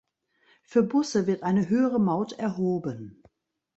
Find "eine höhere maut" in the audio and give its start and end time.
1.43-2.31